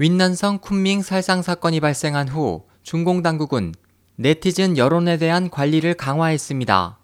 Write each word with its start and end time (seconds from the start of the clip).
윈난성 0.00 0.60
쿤밍 0.60 1.02
살상 1.02 1.42
사건이 1.42 1.80
발생한 1.80 2.26
후 2.26 2.62
중공 2.82 3.22
당국은 3.22 3.74
네티즌 4.16 4.78
여론에 4.78 5.18
대한 5.18 5.50
관리를 5.50 5.92
강화했습니다. 5.92 6.98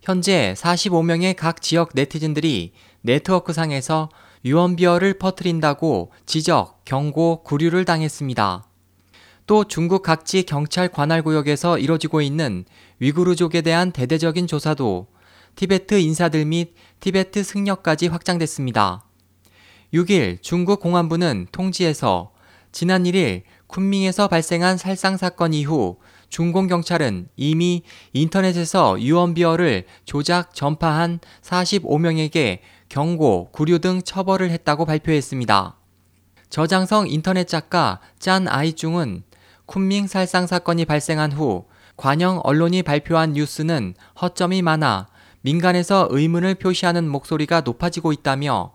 현재 0.00 0.54
45명의 0.56 1.34
각 1.34 1.60
지역 1.60 1.90
네티즌들이 1.92 2.72
네트워크상에서 3.00 4.10
유언비어를 4.44 5.14
퍼뜨린다고 5.14 6.12
지적, 6.24 6.84
경고, 6.84 7.42
구류를 7.42 7.84
당했습니다. 7.84 8.64
또 9.48 9.64
중국 9.64 10.04
각지 10.04 10.44
경찰 10.44 10.86
관할 10.86 11.22
구역에서 11.22 11.78
이뤄지고 11.78 12.20
있는 12.20 12.64
위구르족에 13.00 13.60
대한 13.62 13.90
대대적인 13.90 14.46
조사도 14.46 15.08
티베트 15.56 15.94
인사들 15.98 16.44
및 16.44 16.76
티베트 17.00 17.42
승려까지 17.42 18.06
확장됐습니다. 18.06 19.09
6일 19.92 20.40
중국 20.40 20.78
공안부는 20.80 21.48
통지에서 21.50 22.30
지난 22.70 23.02
1일 23.02 23.42
쿤밍에서 23.66 24.30
발생한 24.30 24.76
살상 24.76 25.16
사건 25.16 25.52
이후 25.52 25.98
중공 26.28 26.68
경찰은 26.68 27.28
이미 27.36 27.82
인터넷에서 28.12 29.00
유언비어를 29.00 29.86
조작 30.04 30.54
전파한 30.54 31.18
45명에게 31.42 32.60
경고, 32.88 33.50
구류 33.50 33.80
등 33.80 34.00
처벌을 34.02 34.50
했다고 34.50 34.84
발표했습니다. 34.84 35.76
저장성 36.50 37.08
인터넷 37.08 37.48
작가 37.48 38.00
짠 38.18 38.46
아이중은 38.46 39.24
쿤밍 39.66 40.06
살상 40.06 40.46
사건이 40.46 40.84
발생한 40.84 41.32
후 41.32 41.64
관영 41.96 42.40
언론이 42.44 42.82
발표한 42.84 43.32
뉴스는 43.32 43.94
허점이 44.20 44.62
많아 44.62 45.08
민간에서 45.42 46.06
의문을 46.10 46.56
표시하는 46.56 47.08
목소리가 47.08 47.62
높아지고 47.62 48.12
있다며 48.12 48.72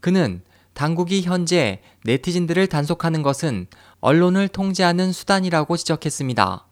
그는 0.00 0.42
당국이 0.80 1.20
현재 1.20 1.82
네티즌들을 2.04 2.66
단속하는 2.68 3.20
것은 3.20 3.66
언론을 4.00 4.48
통제하는 4.48 5.12
수단이라고 5.12 5.76
지적했습니다. 5.76 6.66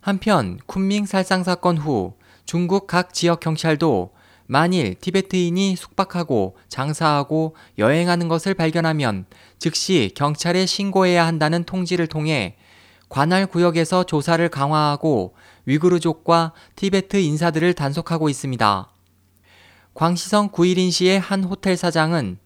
한편 0.00 0.58
쿤밍 0.66 1.04
살상 1.04 1.44
사건 1.44 1.76
후 1.76 2.14
중국 2.46 2.86
각 2.86 3.12
지역 3.12 3.40
경찰도 3.40 4.14
만일 4.46 4.94
티베트인이 4.94 5.76
숙박하고 5.76 6.56
장사하고 6.70 7.54
여행하는 7.76 8.28
것을 8.28 8.54
발견하면 8.54 9.26
즉시 9.58 10.10
경찰에 10.14 10.64
신고해야 10.64 11.26
한다는 11.26 11.64
통지를 11.64 12.06
통해 12.06 12.56
관할 13.10 13.44
구역에서 13.44 14.04
조사를 14.04 14.48
강화하고 14.48 15.34
위구르족과 15.66 16.54
티베트 16.76 17.18
인사들을 17.18 17.74
단속하고 17.74 18.30
있습니다. 18.30 18.88
광시성 19.92 20.48
구일인시의 20.48 21.20
한 21.20 21.44
호텔 21.44 21.76
사장은 21.76 22.38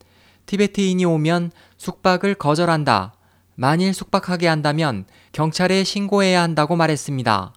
티베트인이 0.53 1.03
오면 1.06 1.50
숙박을 1.78 2.34
거절한다. 2.34 3.14
만일 3.55 3.95
숙박하게 3.95 4.48
한다면 4.48 5.06
경찰에 5.33 5.83
신고해야 5.83 6.42
한다고 6.42 6.77
말했습니다. 6.77 7.55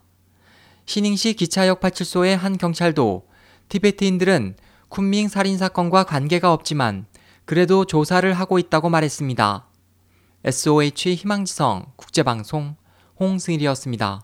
신ing시 0.85 1.33
기차역 1.33 1.81
파출소의 1.81 2.37
한 2.37 2.57
경찰도 2.57 3.27
티베트인들은 3.67 4.55
쿤밍 4.89 5.27
살인 5.27 5.57
사건과 5.57 6.05
관계가 6.05 6.53
없지만 6.53 7.05
그래도 7.43 7.83
조사를 7.83 8.31
하고 8.31 8.59
있다고 8.59 8.87
말했습니다. 8.87 9.67
SOH 10.45 11.15
희망지성 11.15 11.87
국제방송 11.97 12.77
홍승일이었습니다. 13.19 14.23